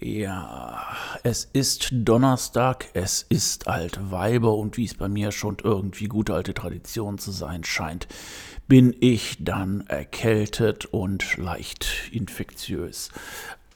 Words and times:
Ja, 0.00 0.80
es 1.24 1.48
ist 1.52 1.88
Donnerstag, 1.90 2.86
es 2.94 3.26
ist 3.28 3.66
alte 3.66 4.12
Weiber 4.12 4.54
und 4.54 4.76
wie 4.76 4.84
es 4.84 4.94
bei 4.94 5.08
mir 5.08 5.32
schon 5.32 5.56
irgendwie 5.60 6.06
gute 6.06 6.34
alte 6.34 6.54
Tradition 6.54 7.18
zu 7.18 7.32
sein 7.32 7.64
scheint, 7.64 8.06
bin 8.68 8.94
ich 9.00 9.38
dann 9.40 9.80
erkältet 9.88 10.86
und 10.86 11.36
leicht 11.36 12.10
infektiös. 12.12 13.10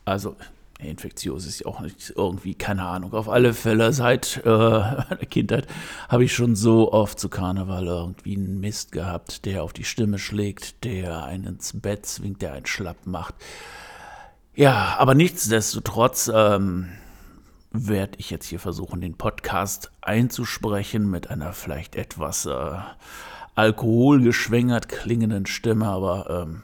Also, 0.04 0.36
infektiös 0.78 1.44
ist 1.44 1.58
ja 1.58 1.66
auch 1.66 1.80
nicht 1.80 2.12
irgendwie, 2.14 2.54
keine 2.54 2.84
Ahnung. 2.84 3.14
Auf 3.14 3.28
alle 3.28 3.52
Fälle, 3.52 3.92
seit 3.92 4.42
äh, 4.44 4.48
meiner 4.48 5.26
Kindheit 5.28 5.66
habe 6.08 6.22
ich 6.22 6.32
schon 6.32 6.54
so 6.54 6.92
oft 6.92 7.18
zu 7.18 7.30
Karneval 7.30 7.88
irgendwie 7.88 8.36
einen 8.36 8.60
Mist 8.60 8.92
gehabt, 8.92 9.44
der 9.44 9.64
auf 9.64 9.72
die 9.72 9.84
Stimme 9.84 10.20
schlägt, 10.20 10.84
der 10.84 11.24
einen 11.24 11.46
ins 11.46 11.72
Bett 11.80 12.06
zwingt, 12.06 12.42
der 12.42 12.52
einen 12.52 12.66
schlapp 12.66 13.06
macht. 13.06 13.34
Ja, 14.54 14.96
aber 14.98 15.14
nichtsdestotrotz 15.14 16.30
ähm, 16.32 16.90
werde 17.70 18.18
ich 18.18 18.28
jetzt 18.28 18.46
hier 18.46 18.60
versuchen, 18.60 19.00
den 19.00 19.16
Podcast 19.16 19.90
einzusprechen 20.02 21.10
mit 21.10 21.30
einer 21.30 21.54
vielleicht 21.54 21.96
etwas 21.96 22.44
äh, 22.44 22.78
alkoholgeschwängert 23.54 24.90
klingenden 24.90 25.46
Stimme, 25.46 25.86
aber 25.86 26.44
ähm, 26.44 26.62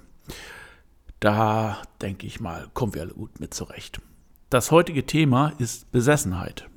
da 1.18 1.78
denke 2.02 2.26
ich 2.26 2.40
mal, 2.40 2.68
kommen 2.74 2.92
wir 2.94 3.02
alle 3.02 3.14
gut 3.14 3.40
mit 3.40 3.54
zurecht. 3.54 4.02
Das 4.50 4.70
heutige 4.70 5.06
Thema 5.06 5.52
ist 5.58 5.90
Besessenheit. 5.90 6.68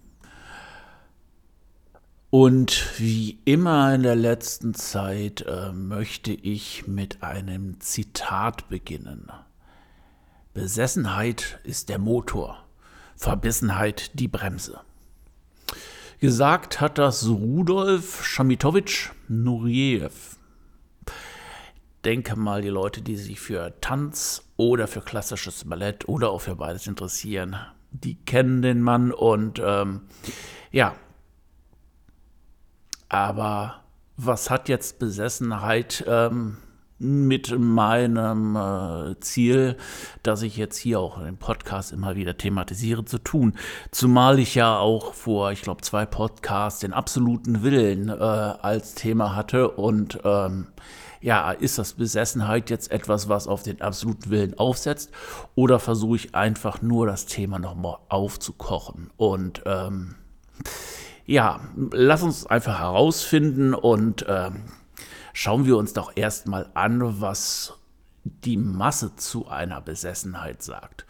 Und 2.29 2.97
wie 2.97 3.39
immer 3.43 3.93
in 3.93 4.03
der 4.03 4.15
letzten 4.15 4.73
Zeit 4.73 5.41
äh, 5.41 5.73
möchte 5.73 6.31
ich 6.31 6.87
mit 6.87 7.21
einem 7.21 7.81
Zitat 7.81 8.69
beginnen. 8.69 9.29
Besessenheit 10.53 11.59
ist 11.63 11.87
der 11.87 11.97
Motor, 11.97 12.65
Verbissenheit 13.15 14.19
die 14.19 14.27
Bremse. 14.27 14.81
Gesagt 16.19 16.81
hat 16.81 16.97
das 16.97 17.25
Rudolf 17.25 18.25
Schamitowitsch 18.25 19.11
Nuriev. 19.29 20.35
Denke 22.03 22.35
mal, 22.35 22.61
die 22.61 22.67
Leute, 22.67 23.01
die 23.01 23.15
sich 23.15 23.39
für 23.39 23.79
Tanz 23.79 24.43
oder 24.57 24.89
für 24.89 24.99
klassisches 24.99 25.63
Ballett 25.63 26.09
oder 26.09 26.31
auch 26.31 26.41
für 26.41 26.57
beides 26.57 26.85
interessieren, 26.85 27.55
die 27.91 28.15
kennen 28.15 28.61
den 28.61 28.81
Mann 28.81 29.13
und 29.13 29.61
ähm, 29.63 30.01
ja. 30.69 30.95
Aber 33.07 33.85
was 34.17 34.49
hat 34.49 34.67
jetzt 34.67 34.99
Besessenheit 34.99 36.03
ähm, 36.07 36.57
mit 37.01 37.57
meinem 37.57 38.55
äh, 38.55 39.19
Ziel, 39.19 39.75
das 40.23 40.41
ich 40.43 40.55
jetzt 40.57 40.77
hier 40.77 40.99
auch 40.99 41.19
im 41.21 41.37
Podcast 41.37 41.91
immer 41.91 42.15
wieder 42.15 42.37
thematisiere, 42.37 43.03
zu 43.05 43.17
tun. 43.17 43.53
Zumal 43.91 44.39
ich 44.39 44.55
ja 44.55 44.77
auch 44.77 45.13
vor, 45.13 45.51
ich 45.51 45.61
glaube, 45.61 45.81
zwei 45.81 46.05
Podcasts 46.05 46.79
den 46.79 46.93
absoluten 46.93 47.63
Willen 47.63 48.09
äh, 48.09 48.13
als 48.13 48.93
Thema 48.93 49.35
hatte. 49.35 49.69
Und 49.71 50.19
ähm, 50.23 50.67
ja, 51.21 51.51
ist 51.51 51.77
das 51.77 51.93
Besessenheit 51.93 52.69
jetzt 52.69 52.91
etwas, 52.91 53.29
was 53.29 53.47
auf 53.47 53.63
den 53.63 53.81
absoluten 53.81 54.29
Willen 54.29 54.57
aufsetzt? 54.57 55.11
Oder 55.55 55.79
versuche 55.79 56.15
ich 56.15 56.35
einfach 56.35 56.81
nur 56.81 57.07
das 57.07 57.25
Thema 57.25 57.59
nochmal 57.59 57.97
aufzukochen? 58.09 59.09
Und 59.17 59.63
ähm, 59.65 60.15
ja, 61.25 61.61
lass 61.91 62.23
uns 62.23 62.45
einfach 62.45 62.79
herausfinden 62.79 63.73
und 63.73 64.25
ähm, 64.27 64.63
schauen 65.33 65.65
wir 65.65 65.77
uns 65.77 65.93
doch 65.93 66.11
erstmal 66.15 66.69
an, 66.73 67.21
was 67.21 67.73
die 68.23 68.57
Masse 68.57 69.15
zu 69.15 69.47
einer 69.47 69.81
Besessenheit 69.81 70.61
sagt. 70.61 71.05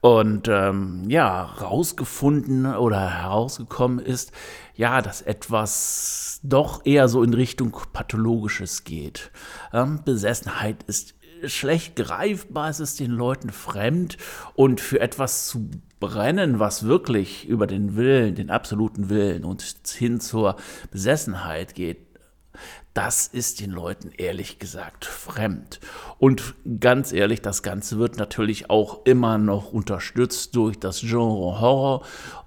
Und 0.00 0.46
ähm, 0.48 1.04
ja, 1.08 1.42
rausgefunden 1.42 2.66
oder 2.66 3.10
herausgekommen 3.10 3.98
ist, 3.98 4.32
ja, 4.76 5.02
dass 5.02 5.22
etwas 5.22 6.40
doch 6.44 6.86
eher 6.86 7.08
so 7.08 7.22
in 7.24 7.34
Richtung 7.34 7.76
Pathologisches 7.92 8.84
geht. 8.84 9.32
Ähm, 9.72 10.00
Besessenheit 10.04 10.84
ist 10.84 11.14
schlecht 11.44 11.96
greifbar, 11.96 12.70
es 12.70 12.80
ist 12.80 13.00
den 13.00 13.10
Leuten 13.10 13.50
fremd 13.50 14.18
und 14.54 14.80
für 14.80 15.00
etwas 15.00 15.46
zu 15.46 15.68
brennen, 16.00 16.58
was 16.58 16.84
wirklich 16.84 17.46
über 17.48 17.66
den 17.66 17.96
Willen, 17.96 18.34
den 18.34 18.50
absoluten 18.50 19.08
Willen 19.08 19.44
und 19.44 19.62
hin 19.86 20.20
zur 20.20 20.56
Besessenheit 20.90 21.74
geht, 21.74 22.07
das 22.98 23.28
ist 23.28 23.60
den 23.60 23.70
Leuten 23.70 24.10
ehrlich 24.18 24.58
gesagt 24.58 25.04
fremd. 25.04 25.78
Und 26.18 26.56
ganz 26.80 27.12
ehrlich, 27.12 27.40
das 27.40 27.62
Ganze 27.62 28.00
wird 28.00 28.16
natürlich 28.16 28.70
auch 28.70 29.04
immer 29.04 29.38
noch 29.38 29.72
unterstützt 29.72 30.56
durch 30.56 30.80
das 30.80 31.02
Genre 31.02 31.60
Horror. 31.60 32.04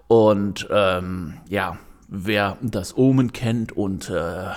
Und 0.09 0.67
ähm, 0.69 1.37
ja, 1.47 1.77
wer 2.09 2.57
das 2.61 2.97
Omen 2.97 3.31
kennt 3.31 3.71
und 3.71 4.09
äh, 4.09 4.49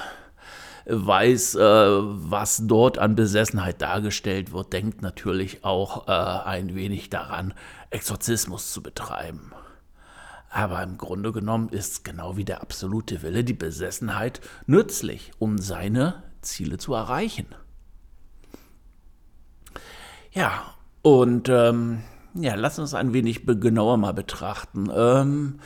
weiß, 0.87 1.55
äh, 1.55 1.61
was 1.61 2.63
dort 2.67 2.99
an 2.99 3.15
Besessenheit 3.15 3.81
dargestellt 3.81 4.53
wird, 4.53 4.73
denkt 4.73 5.01
natürlich 5.01 5.63
auch 5.63 6.09
äh, 6.09 6.11
ein 6.11 6.75
wenig 6.75 7.09
daran, 7.09 7.55
Exorzismus 7.91 8.73
zu 8.73 8.83
betreiben. 8.83 9.53
Aber 10.55 10.85
im 10.85 10.99
Grunde 10.99 11.33
genommen 11.33 11.69
ist 11.71 12.05
genau 12.05 12.37
wie 12.37 12.45
der 12.45 12.63
absolute 12.63 13.23
Wille 13.23 13.43
die 13.43 13.55
Besessenheit 13.55 14.41
nützlich, 14.67 15.33
um 15.41 15.59
seine 15.59 16.23
Ziele 16.43 16.79
zu 16.79 16.95
erreichen. 16.95 17.49
Ja, 20.31 20.75
und 21.03 21.49
ähm, 21.49 22.05
ja, 22.35 22.55
lass 22.55 22.79
uns 22.79 22.95
ein 22.95 23.13
wenig 23.13 23.45
genauer 23.45 23.97
mal 23.97 24.15
betrachten. 24.15 24.89
Ähm, 24.95 25.59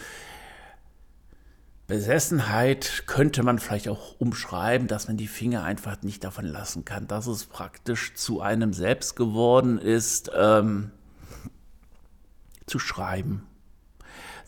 Besessenheit 1.86 3.04
könnte 3.06 3.42
man 3.42 3.58
vielleicht 3.58 3.90
auch 3.90 4.18
umschreiben, 4.18 4.88
dass 4.88 5.06
man 5.06 5.18
die 5.18 5.28
Finger 5.28 5.64
einfach 5.64 6.00
nicht 6.00 6.24
davon 6.24 6.46
lassen 6.46 6.86
kann, 6.86 7.06
dass 7.06 7.26
es 7.26 7.44
praktisch 7.44 8.14
zu 8.14 8.40
einem 8.40 8.72
selbst 8.72 9.16
geworden 9.16 9.76
ist, 9.76 10.30
ähm, 10.34 10.92
zu 12.64 12.78
schreiben, 12.78 13.47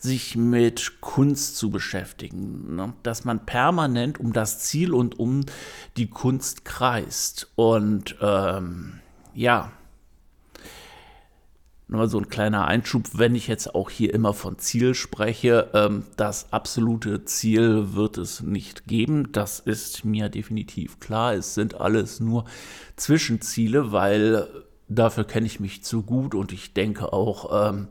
sich 0.03 0.35
mit 0.35 1.01
Kunst 1.01 1.57
zu 1.57 1.69
beschäftigen, 1.69 2.75
ne? 2.75 2.93
dass 3.03 3.25
man 3.25 3.45
permanent 3.45 4.19
um 4.19 4.33
das 4.33 4.59
Ziel 4.59 4.93
und 4.93 5.19
um 5.19 5.45
die 5.97 6.07
Kunst 6.07 6.65
kreist. 6.65 7.51
Und 7.55 8.15
ähm, 8.21 8.99
ja, 9.33 9.71
nur 11.91 12.07
so 12.07 12.19
ein 12.19 12.29
kleiner 12.29 12.67
Einschub, 12.67 13.09
wenn 13.13 13.35
ich 13.35 13.47
jetzt 13.47 13.75
auch 13.75 13.89
hier 13.89 14.13
immer 14.13 14.33
von 14.33 14.57
Ziel 14.57 14.95
spreche, 14.95 15.69
ähm, 15.73 16.05
das 16.15 16.53
absolute 16.53 17.25
Ziel 17.25 17.93
wird 17.93 18.17
es 18.17 18.41
nicht 18.41 18.87
geben. 18.87 19.33
Das 19.33 19.59
ist 19.59 20.05
mir 20.05 20.29
definitiv 20.29 21.01
klar. 21.01 21.33
Es 21.33 21.53
sind 21.53 21.81
alles 21.81 22.21
nur 22.21 22.45
Zwischenziele, 22.95 23.91
weil 23.91 24.47
dafür 24.95 25.23
kenne 25.23 25.45
ich 25.45 25.59
mich 25.59 25.83
zu 25.83 26.03
gut 26.03 26.35
und 26.35 26.51
ich 26.51 26.73
denke 26.73 27.13
auch, 27.13 27.69
ähm, 27.69 27.87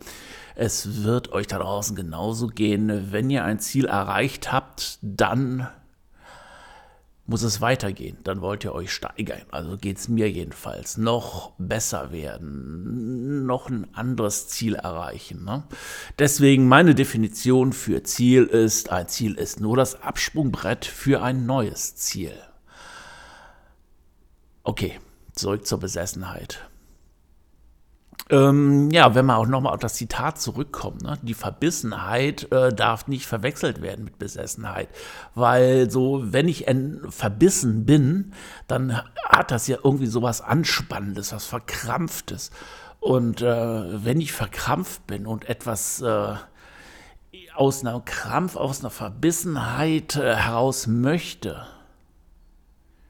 es 0.54 1.04
wird 1.04 1.32
euch 1.32 1.46
da 1.46 1.58
draußen 1.58 1.96
genauso 1.96 2.48
gehen. 2.48 3.12
Wenn 3.12 3.30
ihr 3.30 3.44
ein 3.44 3.58
Ziel 3.58 3.86
erreicht 3.86 4.52
habt, 4.52 4.98
dann 5.00 5.68
muss 7.30 7.42
es 7.42 7.60
weitergehen. 7.60 8.18
Dann 8.24 8.40
wollt 8.40 8.64
ihr 8.64 8.74
euch 8.74 8.92
steigern. 8.92 9.42
Also 9.52 9.76
geht 9.76 9.98
es 9.98 10.08
mir 10.08 10.28
jedenfalls. 10.28 10.98
Noch 10.98 11.52
besser 11.58 12.10
werden, 12.10 13.46
noch 13.46 13.70
ein 13.70 13.94
anderes 13.94 14.48
Ziel 14.48 14.74
erreichen. 14.74 15.44
Ne? 15.44 15.62
Deswegen 16.18 16.66
meine 16.66 16.94
Definition 16.94 17.72
für 17.72 18.02
Ziel 18.02 18.44
ist, 18.44 18.90
ein 18.90 19.08
Ziel 19.08 19.34
ist 19.36 19.60
nur 19.60 19.76
das 19.76 20.02
Absprungbrett 20.02 20.84
für 20.84 21.22
ein 21.22 21.46
neues 21.46 21.94
Ziel. 21.94 22.34
Okay, 24.64 24.98
zurück 25.32 25.66
zur 25.66 25.78
Besessenheit. 25.78 26.68
Ähm, 28.30 28.90
ja, 28.92 29.16
wenn 29.16 29.26
man 29.26 29.36
auch 29.36 29.46
nochmal 29.46 29.74
auf 29.74 29.80
das 29.80 29.94
Zitat 29.94 30.40
zurückkommt, 30.40 31.02
ne? 31.02 31.18
die 31.22 31.34
Verbissenheit 31.34 32.50
äh, 32.52 32.72
darf 32.72 33.08
nicht 33.08 33.26
verwechselt 33.26 33.82
werden 33.82 34.04
mit 34.04 34.18
Besessenheit. 34.18 34.88
Weil 35.34 35.90
so, 35.90 36.22
wenn 36.32 36.46
ich 36.46 36.66
verbissen 37.08 37.84
bin, 37.86 38.32
dann 38.68 39.02
hat 39.24 39.50
das 39.50 39.66
ja 39.66 39.78
irgendwie 39.82 40.06
sowas 40.06 40.40
Anspannendes, 40.42 41.32
was 41.32 41.46
Verkrampftes. 41.46 42.52
Und 43.00 43.42
äh, 43.42 44.04
wenn 44.04 44.20
ich 44.20 44.32
verkrampft 44.32 45.06
bin 45.08 45.26
und 45.26 45.48
etwas 45.48 46.00
äh, 46.00 46.34
aus 47.56 47.80
einer 47.80 48.00
Krampf, 48.00 48.54
aus 48.54 48.80
einer 48.80 48.90
Verbissenheit 48.90 50.14
äh, 50.14 50.36
heraus 50.36 50.86
möchte, 50.86 51.66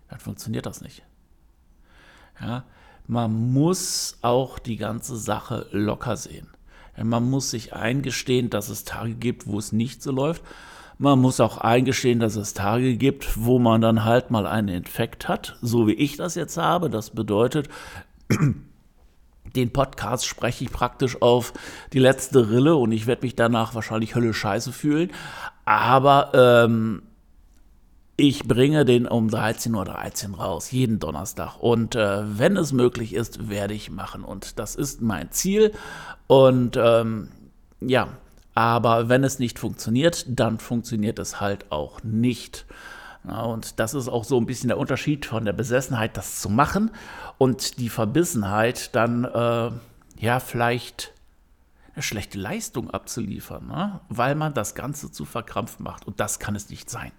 dann 0.08 0.18
funktioniert 0.18 0.64
das 0.64 0.80
nicht. 0.80 1.02
Ja, 2.40 2.64
man 3.10 3.52
muss 3.52 4.18
auch 4.22 4.60
die 4.60 4.76
ganze 4.76 5.16
Sache 5.16 5.66
locker 5.72 6.16
sehen. 6.16 6.46
Man 6.96 7.28
muss 7.28 7.50
sich 7.50 7.72
eingestehen, 7.72 8.50
dass 8.50 8.68
es 8.68 8.84
Tage 8.84 9.14
gibt, 9.14 9.48
wo 9.48 9.58
es 9.58 9.72
nicht 9.72 10.00
so 10.00 10.12
läuft. 10.12 10.44
Man 10.96 11.18
muss 11.18 11.40
auch 11.40 11.58
eingestehen, 11.58 12.20
dass 12.20 12.36
es 12.36 12.54
Tage 12.54 12.96
gibt, 12.96 13.44
wo 13.44 13.58
man 13.58 13.80
dann 13.80 14.04
halt 14.04 14.30
mal 14.30 14.46
einen 14.46 14.68
Infekt 14.68 15.26
hat, 15.26 15.58
so 15.60 15.88
wie 15.88 15.94
ich 15.94 16.18
das 16.18 16.36
jetzt 16.36 16.56
habe. 16.56 16.88
Das 16.88 17.10
bedeutet, 17.10 17.68
den 19.56 19.72
Podcast 19.72 20.24
spreche 20.24 20.62
ich 20.62 20.70
praktisch 20.70 21.20
auf 21.20 21.52
die 21.92 21.98
letzte 21.98 22.48
Rille 22.48 22.76
und 22.76 22.92
ich 22.92 23.08
werde 23.08 23.22
mich 23.22 23.34
danach 23.34 23.74
wahrscheinlich 23.74 24.14
Hölle 24.14 24.32
scheiße 24.32 24.72
fühlen. 24.72 25.10
Aber 25.64 26.30
ähm, 26.32 27.02
ich 28.20 28.46
bringe 28.46 28.84
den 28.84 29.06
um 29.06 29.28
13.13 29.28 29.74
Uhr 29.74 29.84
13 29.86 30.34
raus, 30.34 30.70
jeden 30.70 30.98
Donnerstag. 30.98 31.56
Und 31.58 31.94
äh, 31.94 32.38
wenn 32.38 32.56
es 32.56 32.72
möglich 32.72 33.14
ist, 33.14 33.48
werde 33.48 33.74
ich 33.74 33.90
machen. 33.90 34.24
Und 34.24 34.58
das 34.58 34.76
ist 34.76 35.00
mein 35.00 35.30
Ziel. 35.30 35.72
Und 36.26 36.76
ähm, 36.76 37.28
ja, 37.80 38.08
aber 38.54 39.08
wenn 39.08 39.24
es 39.24 39.38
nicht 39.38 39.58
funktioniert, 39.58 40.26
dann 40.28 40.58
funktioniert 40.58 41.18
es 41.18 41.40
halt 41.40 41.72
auch 41.72 42.02
nicht. 42.02 42.66
Ja, 43.26 43.42
und 43.42 43.80
das 43.80 43.94
ist 43.94 44.08
auch 44.08 44.24
so 44.24 44.38
ein 44.38 44.46
bisschen 44.46 44.68
der 44.68 44.78
Unterschied 44.78 45.24
von 45.24 45.44
der 45.44 45.52
Besessenheit, 45.52 46.16
das 46.16 46.40
zu 46.40 46.50
machen 46.50 46.90
und 47.38 47.78
die 47.78 47.88
Verbissenheit 47.88 48.94
dann, 48.94 49.24
äh, 49.24 49.70
ja, 50.18 50.40
vielleicht 50.40 51.12
eine 51.94 52.02
schlechte 52.02 52.38
Leistung 52.38 52.90
abzuliefern, 52.90 53.66
ne? 53.66 54.00
weil 54.08 54.34
man 54.34 54.54
das 54.54 54.74
Ganze 54.74 55.10
zu 55.10 55.24
verkrampft 55.24 55.80
macht. 55.80 56.06
Und 56.06 56.20
das 56.20 56.38
kann 56.38 56.54
es 56.54 56.68
nicht 56.68 56.90
sein. 56.90 57.12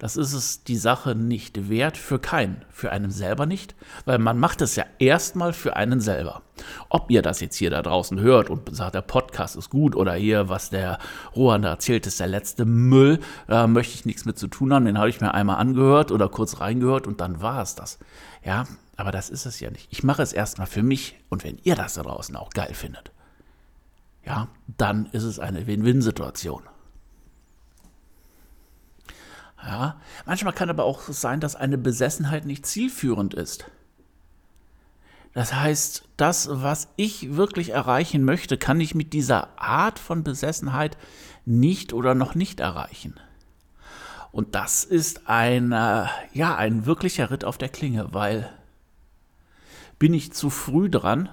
Das 0.00 0.16
ist 0.16 0.32
es 0.32 0.64
die 0.64 0.78
Sache 0.78 1.14
nicht 1.14 1.68
wert 1.68 1.98
für 1.98 2.18
keinen, 2.18 2.64
für 2.70 2.90
einen 2.90 3.10
selber 3.10 3.44
nicht, 3.44 3.74
weil 4.06 4.16
man 4.16 4.38
macht 4.38 4.62
es 4.62 4.74
ja 4.74 4.86
erstmal 4.98 5.52
für 5.52 5.76
einen 5.76 6.00
selber. 6.00 6.40
Ob 6.88 7.10
ihr 7.10 7.20
das 7.20 7.40
jetzt 7.40 7.56
hier 7.56 7.68
da 7.68 7.82
draußen 7.82 8.18
hört 8.18 8.48
und 8.48 8.74
sagt, 8.74 8.94
der 8.94 9.02
Podcast 9.02 9.56
ist 9.56 9.68
gut 9.68 9.94
oder 9.94 10.14
hier, 10.14 10.48
was 10.48 10.70
der 10.70 10.98
Rohan 11.36 11.60
da 11.60 11.68
erzählt, 11.68 12.06
ist 12.06 12.18
der 12.18 12.28
letzte 12.28 12.64
Müll, 12.64 13.20
da 13.46 13.66
möchte 13.66 13.92
ich 13.92 14.06
nichts 14.06 14.24
mit 14.24 14.38
zu 14.38 14.48
tun 14.48 14.72
haben, 14.72 14.86
den 14.86 14.96
habe 14.96 15.10
ich 15.10 15.20
mir 15.20 15.34
einmal 15.34 15.56
angehört 15.56 16.12
oder 16.12 16.30
kurz 16.30 16.60
reingehört 16.60 17.06
und 17.06 17.20
dann 17.20 17.42
war 17.42 17.60
es 17.60 17.74
das. 17.74 17.98
Ja, 18.42 18.64
aber 18.96 19.12
das 19.12 19.28
ist 19.28 19.44
es 19.44 19.60
ja 19.60 19.70
nicht. 19.70 19.86
Ich 19.90 20.02
mache 20.02 20.22
es 20.22 20.32
erstmal 20.32 20.66
für 20.66 20.82
mich 20.82 21.20
und 21.28 21.44
wenn 21.44 21.58
ihr 21.62 21.76
das 21.76 21.92
da 21.92 22.04
draußen 22.04 22.36
auch 22.36 22.48
geil 22.50 22.72
findet, 22.72 23.12
ja, 24.24 24.48
dann 24.78 25.10
ist 25.12 25.24
es 25.24 25.38
eine 25.38 25.66
Win-Win-Situation. 25.66 26.62
Ja, 29.64 30.00
manchmal 30.26 30.52
kann 30.52 30.70
aber 30.70 30.84
auch 30.84 31.02
sein, 31.02 31.40
dass 31.40 31.56
eine 31.56 31.78
Besessenheit 31.78 32.46
nicht 32.46 32.66
zielführend 32.66 33.34
ist. 33.34 33.66
Das 35.32 35.54
heißt, 35.54 36.08
das, 36.16 36.48
was 36.50 36.88
ich 36.96 37.36
wirklich 37.36 37.70
erreichen 37.70 38.24
möchte, 38.24 38.58
kann 38.58 38.80
ich 38.80 38.94
mit 38.94 39.12
dieser 39.12 39.60
Art 39.60 39.98
von 39.98 40.24
Besessenheit 40.24 40.96
nicht 41.44 41.92
oder 41.92 42.14
noch 42.14 42.34
nicht 42.34 42.60
erreichen. 42.60 43.14
Und 44.32 44.54
das 44.54 44.84
ist 44.84 45.28
ein, 45.28 45.72
äh, 45.72 46.06
ja, 46.32 46.56
ein 46.56 46.86
wirklicher 46.86 47.30
Ritt 47.30 47.44
auf 47.44 47.58
der 47.58 47.68
Klinge, 47.68 48.08
weil 48.12 48.48
bin 49.98 50.14
ich 50.14 50.32
zu 50.32 50.50
früh 50.50 50.88
dran? 50.88 51.28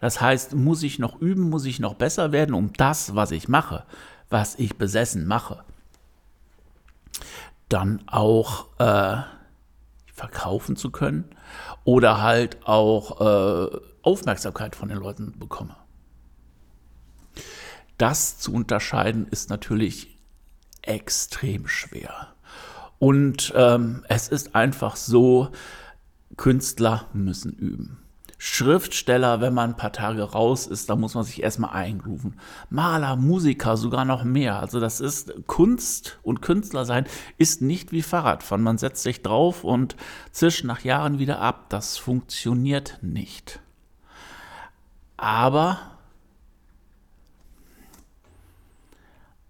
Das 0.00 0.20
heißt, 0.20 0.54
muss 0.54 0.82
ich 0.82 0.98
noch 0.98 1.20
üben, 1.20 1.48
muss 1.50 1.64
ich 1.64 1.80
noch 1.80 1.94
besser 1.94 2.32
werden, 2.32 2.54
um 2.54 2.72
das, 2.72 3.14
was 3.14 3.30
ich 3.30 3.48
mache, 3.48 3.84
was 4.30 4.56
ich 4.56 4.76
besessen 4.76 5.26
mache, 5.26 5.64
dann 7.72 8.02
auch 8.06 8.78
äh, 8.78 9.22
verkaufen 10.12 10.76
zu 10.76 10.90
können 10.90 11.24
oder 11.84 12.20
halt 12.20 12.66
auch 12.66 13.20
äh, 13.20 13.78
Aufmerksamkeit 14.02 14.76
von 14.76 14.88
den 14.88 14.98
Leuten 14.98 15.38
bekomme. 15.38 15.76
Das 17.96 18.38
zu 18.38 18.52
unterscheiden 18.52 19.26
ist 19.28 19.48
natürlich 19.48 20.18
extrem 20.82 21.66
schwer. 21.66 22.34
Und 22.98 23.52
ähm, 23.56 24.04
es 24.08 24.28
ist 24.28 24.54
einfach 24.54 24.96
so, 24.96 25.50
Künstler 26.36 27.08
müssen 27.12 27.52
üben. 27.52 28.01
Schriftsteller, 28.44 29.40
wenn 29.40 29.54
man 29.54 29.70
ein 29.70 29.76
paar 29.76 29.92
Tage 29.92 30.24
raus 30.24 30.66
ist, 30.66 30.90
da 30.90 30.96
muss 30.96 31.14
man 31.14 31.22
sich 31.22 31.44
erstmal 31.44 31.74
eingrooven. 31.74 32.40
Maler, 32.70 33.14
Musiker, 33.14 33.76
sogar 33.76 34.04
noch 34.04 34.24
mehr. 34.24 34.58
Also 34.58 34.80
das 34.80 34.98
ist 34.98 35.32
Kunst 35.46 36.18
und 36.24 36.42
Künstler 36.42 36.84
sein 36.84 37.06
ist 37.38 37.62
nicht 37.62 37.92
wie 37.92 38.02
Fahrradfahren. 38.02 38.64
Man 38.64 38.78
setzt 38.78 39.04
sich 39.04 39.22
drauf 39.22 39.62
und 39.62 39.94
zischt 40.32 40.64
nach 40.64 40.80
Jahren 40.80 41.20
wieder 41.20 41.38
ab. 41.38 41.66
Das 41.68 41.98
funktioniert 41.98 42.98
nicht. 43.00 43.60
Aber, 45.16 45.78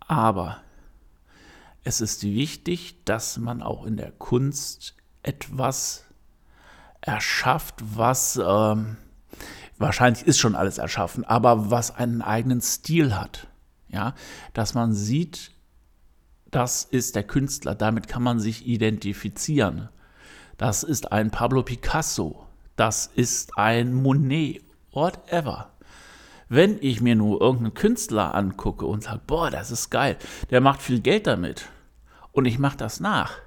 aber, 0.00 0.58
es 1.82 2.02
ist 2.02 2.24
wichtig, 2.24 3.02
dass 3.06 3.38
man 3.38 3.62
auch 3.62 3.86
in 3.86 3.96
der 3.96 4.12
Kunst 4.12 4.96
etwas 5.22 6.04
erschafft, 7.02 7.74
was 7.80 8.40
ähm, 8.42 8.96
wahrscheinlich 9.78 10.26
ist 10.26 10.38
schon 10.38 10.54
alles 10.54 10.78
erschaffen, 10.78 11.24
aber 11.24 11.70
was 11.70 11.94
einen 11.94 12.22
eigenen 12.22 12.62
Stil 12.62 13.14
hat. 13.14 13.48
Ja, 13.88 14.14
dass 14.54 14.72
man 14.72 14.94
sieht, 14.94 15.50
das 16.50 16.84
ist 16.84 17.14
der 17.14 17.24
Künstler, 17.24 17.74
damit 17.74 18.08
kann 18.08 18.22
man 18.22 18.40
sich 18.40 18.66
identifizieren. 18.66 19.90
Das 20.56 20.82
ist 20.82 21.12
ein 21.12 21.30
Pablo 21.30 21.62
Picasso, 21.62 22.46
das 22.76 23.10
ist 23.14 23.58
ein 23.58 23.92
Monet, 23.92 24.62
whatever. 24.92 25.70
Wenn 26.48 26.78
ich 26.80 27.00
mir 27.00 27.16
nur 27.16 27.40
irgendeinen 27.40 27.74
Künstler 27.74 28.34
angucke 28.34 28.86
und 28.86 29.04
sage, 29.04 29.20
boah, 29.26 29.50
das 29.50 29.70
ist 29.70 29.90
geil, 29.90 30.16
der 30.50 30.60
macht 30.60 30.80
viel 30.80 31.00
Geld 31.00 31.26
damit 31.26 31.68
und 32.30 32.46
ich 32.46 32.58
mache 32.58 32.76
das 32.76 33.00
nach, 33.00 33.38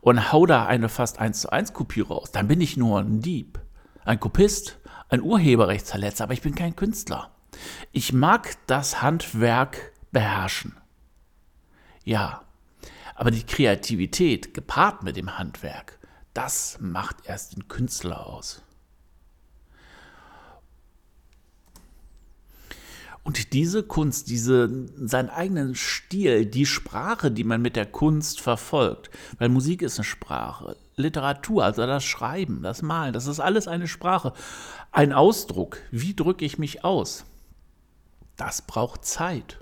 und 0.00 0.32
hau 0.32 0.46
da 0.46 0.66
eine 0.66 0.88
fast 0.88 1.18
1 1.18 1.40
zu 1.40 1.52
1 1.52 1.72
Kopie 1.72 2.00
raus, 2.00 2.30
dann 2.32 2.48
bin 2.48 2.60
ich 2.60 2.76
nur 2.76 3.00
ein 3.00 3.20
Dieb, 3.20 3.60
ein 4.04 4.20
Kopist, 4.20 4.78
ein 5.08 5.22
Urheberrechtsverletzer, 5.22 6.24
aber 6.24 6.32
ich 6.32 6.42
bin 6.42 6.54
kein 6.54 6.76
Künstler. 6.76 7.30
Ich 7.92 8.12
mag 8.12 8.56
das 8.66 9.02
Handwerk 9.02 9.92
beherrschen. 10.12 10.76
Ja, 12.04 12.42
aber 13.14 13.30
die 13.30 13.44
Kreativität 13.44 14.54
gepaart 14.54 15.02
mit 15.02 15.16
dem 15.16 15.38
Handwerk, 15.38 15.98
das 16.34 16.78
macht 16.80 17.26
erst 17.26 17.56
den 17.56 17.68
Künstler 17.68 18.26
aus. 18.26 18.62
Und 23.28 23.52
diese 23.52 23.82
Kunst, 23.82 24.30
diese, 24.30 24.86
seinen 24.96 25.28
eigenen 25.28 25.74
Stil, 25.74 26.46
die 26.46 26.64
Sprache, 26.64 27.30
die 27.30 27.44
man 27.44 27.60
mit 27.60 27.76
der 27.76 27.84
Kunst 27.84 28.40
verfolgt, 28.40 29.10
weil 29.36 29.50
Musik 29.50 29.82
ist 29.82 29.98
eine 29.98 30.04
Sprache, 30.04 30.78
Literatur, 30.96 31.62
also 31.62 31.86
das 31.86 32.04
Schreiben, 32.04 32.62
das 32.62 32.80
Malen, 32.80 33.12
das 33.12 33.26
ist 33.26 33.38
alles 33.38 33.68
eine 33.68 33.86
Sprache, 33.86 34.32
ein 34.92 35.12
Ausdruck. 35.12 35.76
Wie 35.90 36.16
drücke 36.16 36.46
ich 36.46 36.56
mich 36.56 36.86
aus? 36.86 37.26
Das 38.38 38.62
braucht 38.62 39.04
Zeit. 39.04 39.58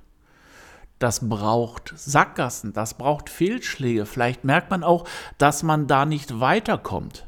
Das 1.01 1.29
braucht 1.29 1.93
Sackgassen, 1.97 2.73
das 2.73 2.95
braucht 2.95 3.29
Fehlschläge. 3.29 4.07
Vielleicht 4.07 4.45
merkt 4.45 4.71
man 4.71 4.85
auch, 4.85 5.09
dass 5.39 5.65
man 5.65 5.89
da 5.89 6.07
nicht 6.07 6.39
weiterkommt. 6.39 7.27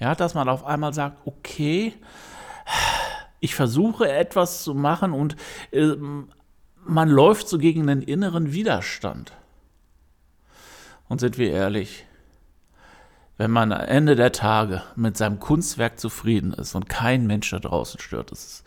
Ja, 0.00 0.14
dass 0.14 0.34
man 0.34 0.50
auf 0.50 0.66
einmal 0.66 0.92
sagt, 0.92 1.16
okay, 1.24 1.94
ich 3.40 3.54
versuche 3.54 4.10
etwas 4.10 4.62
zu 4.62 4.74
machen 4.74 5.12
und 5.12 5.36
äh, 5.70 5.94
man 6.84 7.08
läuft 7.08 7.48
so 7.48 7.58
gegen 7.58 7.88
einen 7.88 8.02
inneren 8.02 8.52
Widerstand. 8.52 9.32
Und 11.08 11.20
sind 11.20 11.38
wir 11.38 11.52
ehrlich, 11.52 12.04
wenn 13.36 13.50
man 13.50 13.72
am 13.72 13.82
Ende 13.82 14.16
der 14.16 14.32
Tage 14.32 14.82
mit 14.94 15.16
seinem 15.16 15.38
Kunstwerk 15.38 16.00
zufrieden 16.00 16.52
ist 16.54 16.74
und 16.74 16.88
kein 16.88 17.26
Mensch 17.26 17.50
da 17.50 17.58
draußen 17.58 18.00
stört 18.00 18.32
es 18.32 18.64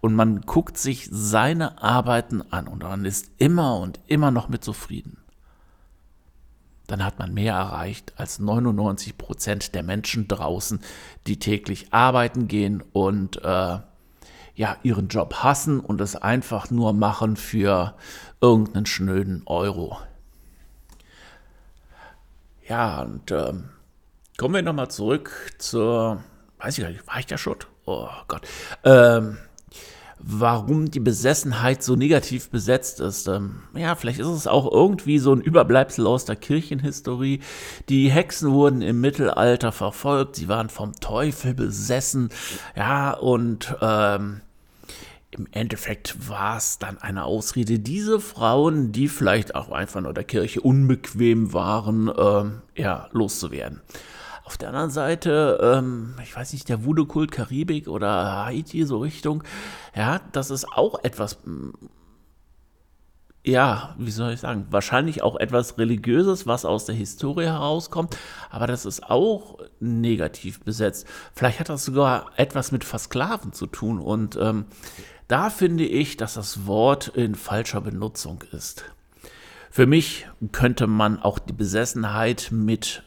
und 0.00 0.14
man 0.14 0.42
guckt 0.42 0.76
sich 0.76 1.08
seine 1.10 1.82
Arbeiten 1.82 2.42
an 2.52 2.68
und 2.68 2.82
man 2.82 3.04
ist 3.04 3.30
immer 3.38 3.78
und 3.78 3.98
immer 4.06 4.30
noch 4.30 4.48
mit 4.48 4.62
zufrieden, 4.62 5.16
dann 6.86 7.04
hat 7.04 7.18
man 7.18 7.32
mehr 7.32 7.54
erreicht 7.54 8.12
als 8.16 8.40
99 8.40 9.16
Prozent 9.16 9.74
der 9.74 9.82
Menschen 9.82 10.28
draußen, 10.28 10.80
die 11.26 11.38
täglich 11.38 11.92
arbeiten 11.92 12.46
gehen 12.46 12.82
und 12.92 13.42
äh, 13.42 13.78
ja, 14.54 14.76
ihren 14.82 15.08
Job 15.08 15.34
hassen 15.42 15.80
und 15.80 16.00
es 16.00 16.16
einfach 16.16 16.70
nur 16.70 16.92
machen 16.92 17.36
für 17.36 17.94
irgendeinen 18.40 18.86
schnöden 18.86 19.42
Euro. 19.46 19.98
Ja, 22.68 23.02
und 23.02 23.30
ähm, 23.32 23.70
kommen 24.36 24.54
wir 24.54 24.62
nochmal 24.62 24.90
zurück 24.90 25.54
zur, 25.58 26.22
weiß 26.58 26.78
ich 26.78 26.84
gar 26.84 26.90
nicht, 26.90 27.06
war 27.06 27.18
ich 27.18 27.26
da 27.26 27.36
schon? 27.36 27.56
Oh 27.86 28.08
Gott. 28.28 28.46
Ähm, 28.84 29.38
warum 30.22 30.90
die 30.90 31.00
Besessenheit 31.00 31.82
so 31.82 31.96
negativ 31.96 32.50
besetzt 32.50 33.00
ist. 33.00 33.26
Ähm, 33.28 33.62
ja, 33.74 33.94
vielleicht 33.94 34.20
ist 34.20 34.26
es 34.26 34.46
auch 34.46 34.70
irgendwie 34.70 35.18
so 35.18 35.32
ein 35.32 35.40
Überbleibsel 35.40 36.06
aus 36.06 36.24
der 36.24 36.36
Kirchenhistorie. 36.36 37.40
Die 37.88 38.10
Hexen 38.10 38.52
wurden 38.52 38.82
im 38.82 39.00
Mittelalter 39.00 39.72
verfolgt, 39.72 40.36
sie 40.36 40.48
waren 40.48 40.68
vom 40.68 40.92
Teufel 41.00 41.54
besessen, 41.54 42.30
ja, 42.76 43.12
und 43.12 43.74
ähm, 43.80 44.40
im 45.32 45.46
Endeffekt 45.52 46.28
war 46.28 46.56
es 46.56 46.78
dann 46.78 46.98
eine 46.98 47.24
Ausrede, 47.24 47.78
diese 47.78 48.20
Frauen, 48.20 48.92
die 48.92 49.08
vielleicht 49.08 49.54
auch 49.54 49.70
einfach 49.70 50.00
nur 50.00 50.12
der 50.12 50.24
Kirche 50.24 50.60
unbequem 50.60 51.52
waren, 51.52 52.10
ähm, 52.18 52.62
ja, 52.74 53.08
loszuwerden. 53.12 53.80
Auf 54.44 54.58
der 54.58 54.68
anderen 54.68 54.90
Seite, 54.90 55.58
ähm, 55.62 56.14
ich 56.22 56.34
weiß 56.34 56.52
nicht, 56.52 56.68
der 56.68 56.84
Voodoo-Kult 56.84 57.30
Karibik 57.30 57.88
oder 57.88 58.44
Haiti, 58.46 58.84
so 58.84 58.98
Richtung, 58.98 59.44
ja, 59.94 60.20
das 60.32 60.50
ist 60.50 60.72
auch 60.72 61.02
etwas, 61.04 61.38
mm, 61.44 61.70
ja, 63.44 63.94
wie 63.98 64.10
soll 64.10 64.32
ich 64.32 64.40
sagen, 64.40 64.66
wahrscheinlich 64.70 65.22
auch 65.22 65.36
etwas 65.36 65.78
Religiöses, 65.78 66.46
was 66.46 66.64
aus 66.64 66.84
der 66.84 66.94
Historie 66.94 67.46
herauskommt, 67.46 68.16
aber 68.50 68.66
das 68.66 68.84
ist 68.84 69.08
auch 69.08 69.58
negativ 69.78 70.60
besetzt. 70.60 71.06
Vielleicht 71.34 71.60
hat 71.60 71.68
das 71.68 71.84
sogar 71.84 72.32
etwas 72.36 72.72
mit 72.72 72.84
Versklaven 72.84 73.52
zu 73.52 73.66
tun 73.66 73.98
und 73.98 74.36
ähm, 74.36 74.66
da 75.28 75.48
finde 75.48 75.84
ich, 75.84 76.16
dass 76.16 76.34
das 76.34 76.66
Wort 76.66 77.08
in 77.08 77.36
falscher 77.36 77.80
Benutzung 77.80 78.42
ist. 78.50 78.84
Für 79.70 79.86
mich 79.86 80.26
könnte 80.50 80.88
man 80.88 81.22
auch 81.22 81.38
die 81.38 81.52
Besessenheit 81.52 82.48
mit 82.50 83.04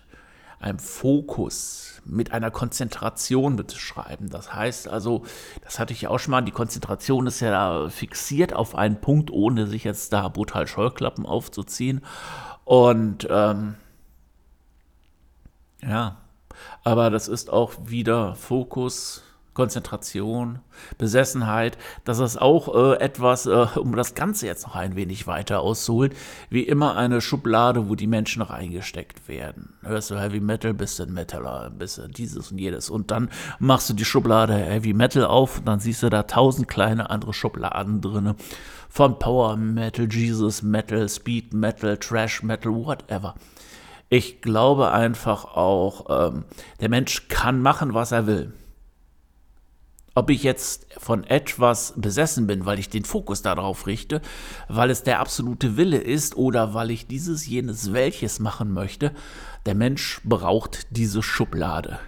einem 0.63 0.79
Fokus, 0.79 2.01
mit 2.05 2.31
einer 2.31 2.51
Konzentration 2.51 3.55
beschreiben. 3.55 4.29
Das 4.29 4.53
heißt 4.53 4.87
also, 4.87 5.23
das 5.63 5.79
hatte 5.79 5.93
ich 5.93 6.07
auch 6.07 6.19
schon 6.19 6.31
mal, 6.31 6.41
die 6.41 6.51
Konzentration 6.51 7.27
ist 7.27 7.39
ja 7.39 7.89
fixiert 7.89 8.53
auf 8.53 8.75
einen 8.75 8.99
Punkt, 8.99 9.31
ohne 9.31 9.67
sich 9.67 9.83
jetzt 9.83 10.11
da 10.13 10.27
brutal 10.27 10.67
Scheuklappen 10.67 11.25
aufzuziehen. 11.25 12.01
Und 12.65 13.27
ähm, 13.29 13.75
ja, 15.81 16.17
aber 16.83 17.09
das 17.09 17.27
ist 17.27 17.49
auch 17.49 17.73
wieder 17.85 18.35
Fokus 18.35 19.23
Konzentration, 19.53 20.59
Besessenheit, 20.97 21.77
das 22.05 22.19
ist 22.19 22.41
auch 22.41 22.73
äh, 22.73 22.99
etwas, 22.99 23.45
äh, 23.45 23.67
um 23.75 23.95
das 23.95 24.15
Ganze 24.15 24.47
jetzt 24.47 24.65
noch 24.65 24.75
ein 24.75 24.95
wenig 24.95 25.27
weiter 25.27 25.61
auszuholen, 25.61 26.13
wie 26.49 26.63
immer 26.63 26.95
eine 26.97 27.21
Schublade, 27.21 27.87
wo 27.87 27.95
die 27.95 28.07
Menschen 28.07 28.41
reingesteckt 28.41 29.27
werden. 29.27 29.73
Hörst 29.83 30.09
du 30.11 30.19
Heavy 30.19 30.39
Metal, 30.39 30.73
bist 30.73 30.99
du 30.99 31.03
ein 31.03 31.13
Metaler, 31.13 31.69
bist 31.69 31.99
du 31.99 32.07
dieses 32.07 32.51
und 32.51 32.57
jedes. 32.57 32.89
Und 32.89 33.11
dann 33.11 33.29
machst 33.59 33.89
du 33.89 33.93
die 33.93 34.05
Schublade 34.05 34.55
Heavy 34.55 34.93
Metal 34.93 35.25
auf 35.25 35.59
und 35.59 35.67
dann 35.67 35.79
siehst 35.79 36.01
du 36.01 36.09
da 36.09 36.23
tausend 36.23 36.67
kleine 36.67 37.09
andere 37.09 37.33
Schubladen 37.33 38.01
drin. 38.01 38.33
Von 38.89 39.19
Power 39.19 39.55
Metal, 39.55 40.07
Jesus 40.11 40.61
Metal, 40.63 41.07
Speed 41.09 41.53
Metal, 41.53 41.97
Trash 41.97 42.43
Metal, 42.43 42.73
whatever. 42.73 43.35
Ich 44.09 44.41
glaube 44.41 44.91
einfach 44.91 45.45
auch, 45.45 46.05
ähm, 46.09 46.45
der 46.79 46.89
Mensch 46.89 47.27
kann 47.27 47.61
machen, 47.61 47.93
was 47.93 48.11
er 48.11 48.27
will 48.27 48.53
ob 50.15 50.29
ich 50.29 50.43
jetzt 50.43 50.87
von 50.97 51.23
etwas 51.23 51.93
besessen 51.95 52.47
bin, 52.47 52.65
weil 52.65 52.79
ich 52.79 52.89
den 52.89 53.05
Fokus 53.05 53.41
darauf 53.41 53.87
richte, 53.87 54.21
weil 54.67 54.89
es 54.89 55.03
der 55.03 55.19
absolute 55.19 55.75
Wille 55.77 55.97
ist 55.97 56.37
oder 56.37 56.73
weil 56.73 56.91
ich 56.91 57.07
dieses, 57.07 57.47
jenes, 57.47 57.93
welches 57.93 58.39
machen 58.39 58.71
möchte, 58.71 59.11
der 59.65 59.75
Mensch 59.75 60.21
braucht 60.23 60.87
diese 60.91 61.23
Schublade. 61.23 61.99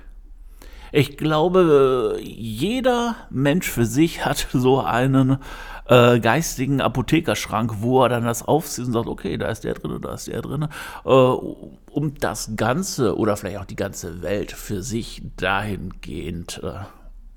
Ich 0.91 1.17
glaube, 1.17 2.19
jeder 2.21 3.15
Mensch 3.29 3.69
für 3.69 3.85
sich 3.85 4.23
hat 4.23 4.47
so 4.53 4.81
einen 4.81 5.39
äh, 5.87 6.19
geistigen 6.19 6.81
Apothekerschrank, 6.81 7.77
wo 7.79 8.03
er 8.03 8.09
dann 8.09 8.23
das 8.23 8.43
aufzieht 8.43 8.85
und 8.85 8.93
sagt, 8.93 9.07
okay, 9.07 9.37
da 9.37 9.47
ist 9.47 9.63
der 9.63 9.73
drin, 9.73 9.99
da 10.01 10.13
ist 10.13 10.27
der 10.27 10.41
drin, 10.41 10.67
äh, 11.03 11.09
um 11.09 12.13
das 12.19 12.51
Ganze 12.55 13.17
oder 13.17 13.35
vielleicht 13.35 13.59
auch 13.59 13.65
die 13.65 13.75
ganze 13.75 14.21
Welt 14.21 14.51
für 14.51 14.83
sich 14.83 15.21
dahingehend 15.37 16.61
äh, 16.63 16.85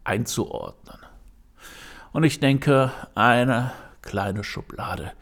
einzuordnen. 0.08 0.96
Und 2.12 2.24
ich 2.24 2.40
denke, 2.40 2.90
eine 3.14 3.72
kleine 4.00 4.42
Schublade 4.42 5.12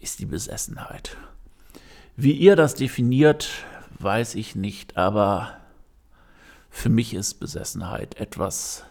ist 0.00 0.18
die 0.18 0.26
Besessenheit. 0.26 1.16
Wie 2.16 2.32
ihr 2.32 2.56
das 2.56 2.74
definiert, 2.74 3.48
weiß 4.00 4.34
ich 4.34 4.56
nicht, 4.56 4.96
aber 4.96 5.56
für 6.70 6.88
mich 6.88 7.14
ist 7.14 7.34
Besessenheit 7.34 8.16
etwas, 8.16 8.84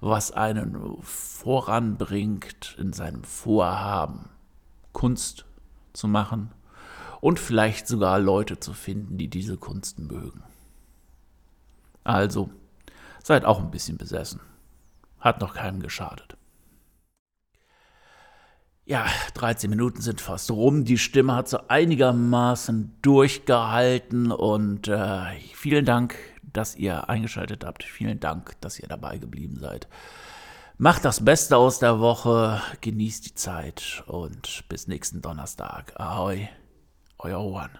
was 0.00 0.32
einen 0.32 0.96
voranbringt 1.02 2.74
in 2.78 2.94
seinem 2.94 3.22
Vorhaben, 3.22 4.30
Kunst 4.94 5.44
zu 5.92 6.08
machen 6.08 6.52
und 7.20 7.38
vielleicht 7.38 7.86
sogar 7.86 8.18
Leute 8.18 8.58
zu 8.58 8.72
finden, 8.72 9.18
die 9.18 9.28
diese 9.28 9.58
Kunst 9.58 9.98
mögen. 9.98 10.42
Also, 12.02 12.48
seid 13.22 13.44
auch 13.44 13.60
ein 13.60 13.70
bisschen 13.70 13.98
besessen. 13.98 14.40
Hat 15.20 15.40
noch 15.40 15.54
keinem 15.54 15.80
geschadet. 15.80 16.36
Ja, 18.90 19.06
13 19.34 19.70
Minuten 19.70 20.00
sind 20.00 20.20
fast 20.20 20.50
rum. 20.50 20.84
Die 20.84 20.98
Stimme 20.98 21.36
hat 21.36 21.48
so 21.48 21.60
einigermaßen 21.68 22.96
durchgehalten 23.02 24.32
und 24.32 24.88
äh, 24.88 25.38
vielen 25.54 25.84
Dank, 25.84 26.16
dass 26.42 26.74
ihr 26.74 27.08
eingeschaltet 27.08 27.64
habt. 27.64 27.84
Vielen 27.84 28.18
Dank, 28.18 28.60
dass 28.60 28.80
ihr 28.80 28.88
dabei 28.88 29.18
geblieben 29.18 29.58
seid. 29.60 29.86
Macht 30.76 31.04
das 31.04 31.24
Beste 31.24 31.56
aus 31.56 31.78
der 31.78 32.00
Woche, 32.00 32.62
genießt 32.80 33.26
die 33.26 33.34
Zeit 33.34 34.02
und 34.06 34.64
bis 34.68 34.88
nächsten 34.88 35.20
Donnerstag. 35.20 35.92
Ahoi, 36.00 36.48
euer 37.18 37.44
Juan. 37.44 37.78